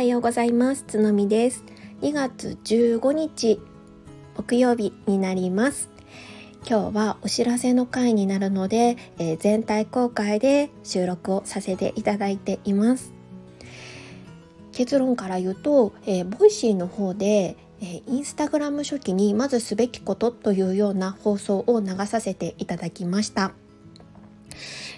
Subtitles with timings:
[0.00, 0.84] はようございます。
[0.88, 1.62] つのみです。
[2.00, 3.60] 2月15日
[4.34, 5.90] 木曜日になります。
[6.66, 13.12] 今日はお知らせの回になるので、えー、全体公開で収録をさせていただいています。
[14.72, 23.52] 結論から言うと、えー、ボイシーの方でえインスタグラム初期にまずすべきことというような放送を流させていただきました。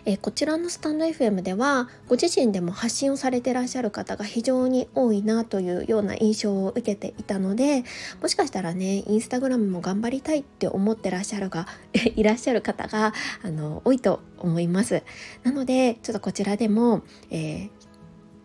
[0.05, 7.85] えこちらのスタンド FM ではご自身でも発信をされてらっしゃる方が非常に多いなというような印象を受けていたので
[8.21, 15.05] もしかしたらねインスタグラムも頑張りたいって思ってらっしゃるが いらっしゃる方があの多いと思います
[15.45, 17.71] なのでちょっとこちらでも、えー、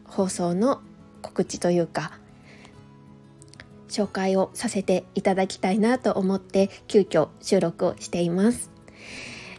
[0.06, 0.82] 放送の
[1.24, 2.20] 告知というか
[3.90, 8.70] 紹介をさせていただきたいなと思って急遽収録をしています。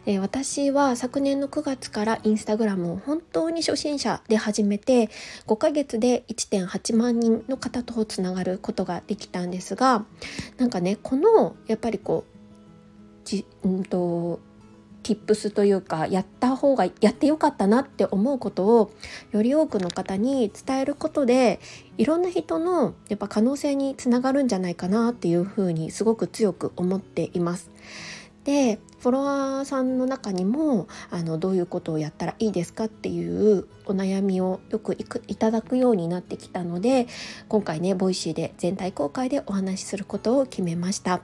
[0.09, 5.11] えー、私は昨年の9月からインスタグラムを本当に初心者で始めて
[5.45, 10.05] 5ヶ月で1.8万人の方とつながることができたんですが
[10.57, 12.39] なんかねこのやっぱりこう
[13.23, 14.39] じ、うんと、
[15.03, 18.91] tips というかやった方がやってよかったなって思うことを
[19.31, 21.59] より多くの方に伝えることで
[21.99, 27.69] いろんな人のやっぱ可能性につながるんじゃないかなっていうふうにすごく強く思っています。
[28.43, 34.95] でフォロワーさんの中にもあのどういうことをやったらいいですかっていうお悩みをよく
[35.27, 37.07] いただくようになってきたので
[37.47, 41.21] 今回ねボイシーで全体公開でお話しすることを決めました。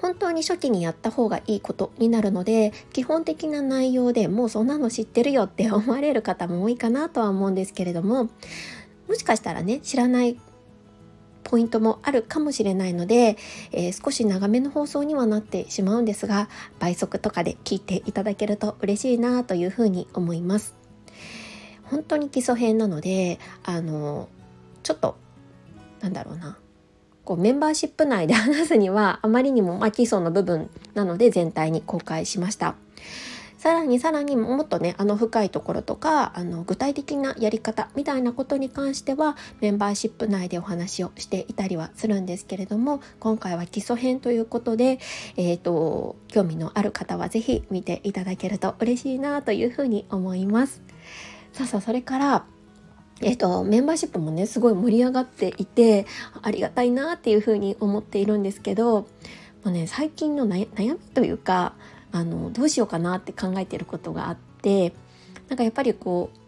[0.00, 8.30] 本当に初期にやった方がいいことになるので基本的な内容でもうそんなの知ってるよって思われる方も多いかなとは思うんですけれども
[9.08, 10.38] もしかしたらね知らない
[11.48, 13.38] ポイントもあるかもしれないので、
[13.72, 20.76] えー、少し長めの放送にはなってしまうんですが倍速とかで聞いていただけると嬉しいなというふうに思います。
[21.84, 24.28] 本当に基礎編なのであの
[24.82, 25.16] ちょっと
[26.00, 26.58] なんだろうな
[27.24, 32.74] こうメンバーシップ内で話すにはあまりにも、まあ、基礎の部分なので全体に公開しました。
[33.58, 45.00] さらにさらにもっとねあの深いところとかあの具体的なやり方みたいなことに関してはメンバーシップ内でお話をしていたりはするんですけれども今回は基礎編ということで、
[45.36, 50.80] えーと、興味のある方は是非見ていただけると嬉しいなというふうに思います。
[51.52, 52.44] さあさあそれから
[53.20, 56.06] えっ、と、メンバーシップもね、すごい盛り上がっていて、
[56.40, 59.06] ありがたいなっていうふうに思っているんですけど、も
[59.64, 61.74] うね、最近の悩みというか、
[62.12, 64.94] あの、どうしようかなって考えてることがあって、
[65.48, 66.38] なんかやっぱりこう、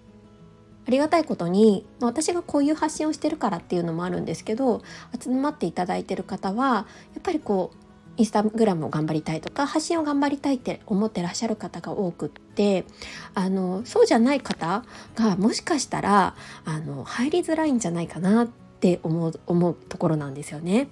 [0.86, 4.82] ありがたいことに私がこういう発信をしてるからっていうのもあるんですけど
[5.22, 7.76] 集まっていただいてる方はやっぱりこう
[8.16, 12.84] インスタグラムを頑張りたいとか発信を頑張りたいって思ってらっしゃる方が多くって
[13.34, 14.84] あのそうじゃない方
[15.14, 16.34] がもしかしたら
[16.64, 20.88] あの入りづらいんじゃないかなって思う思うところなんですよね。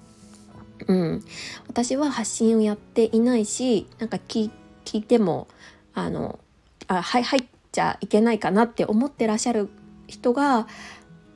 [0.87, 1.25] うん、
[1.67, 4.49] 私は発信をやっていないしなんか聞
[4.89, 5.49] 聞いても
[5.95, 6.39] あの
[6.87, 9.69] あはい入っちゃいけないかなって思ってらっしゃる
[10.07, 10.67] 人が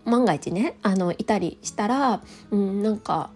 [0.06, 3.30] 万が一ねあのいたりしたら、うん、なんか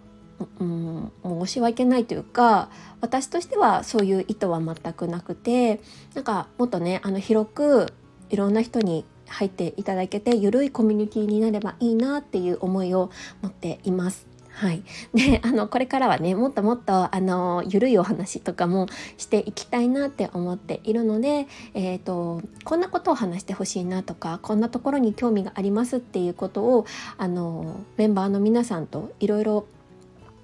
[0.59, 2.69] うん、申し訳ないというか
[3.01, 5.81] 私としてはそういう意図は全くなくて
[6.13, 7.91] なんかもっとねあの広く
[8.29, 13.09] いろんな人に入っていただけて緩いコミュニティになればいいなっていう思いを
[13.41, 14.36] 持っています。
[14.57, 14.81] はい、
[15.13, 21.45] であのこれからはねもっともっとあの緩いお話とかもしていきたいなって思っているので、
[21.75, 26.87] えーと、こんなことを話してほしいなとかこんなところに興味がありますっていうことを
[27.19, 29.67] あのメンバーの皆さんといろいろ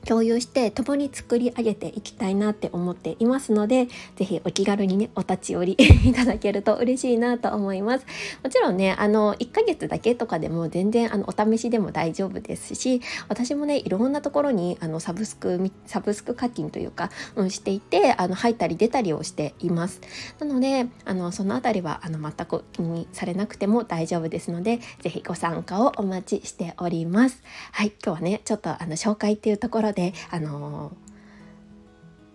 [0.08, 5.74] 共有して共に作り上げていきたいなって思っていますので是非お気軽にねお立ち寄り
[6.06, 8.06] いただけると嬉しいなと思います。
[8.44, 20.02] もちろんねあの1ヶ月だけとかでも全然あのお試しでも大丈夫ですし私もねいろんなところにあのサブスクサブスク課金というか、うん、していてあの入ったり出たりをしています。
[20.40, 27.42] なのであのそのあたりはあの全く気にされなくても大丈夫ですので是非ご参加をお待ちしております。
[27.72, 30.94] はい今日はねちょっとあの紹介っていうところで、あのー、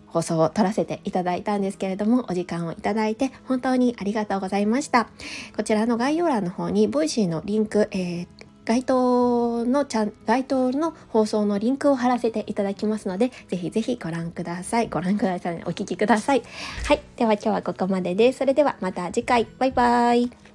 [0.09, 5.09] 放送を撮らせていただいたんですけれども、お時間をいただいて本当にありがとうございました。
[5.57, 8.29] こちらの概要欄の方に、ボイシーのリンク、えー
[8.69, 14.89] 該当のちゃん該当の放送のリンクを貼らせていただきますので、ぜひぜひご覧ください。
[14.89, 15.57] ご覧ください。
[15.65, 16.43] お聞きください。
[16.85, 17.01] はい。
[17.17, 18.41] では今日はここまでです。
[18.41, 19.47] それではまた次回。
[19.59, 20.48] バイバイ。